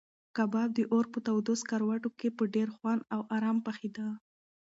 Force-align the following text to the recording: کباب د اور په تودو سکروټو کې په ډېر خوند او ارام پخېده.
کباب 0.35 0.69
د 0.77 0.79
اور 0.93 1.05
په 1.13 1.19
تودو 1.25 1.53
سکروټو 1.61 2.09
کې 2.19 2.29
په 2.37 2.43
ډېر 2.55 2.67
خوند 2.75 3.01
او 3.15 3.21
ارام 3.35 3.57
پخېده. 3.67 4.07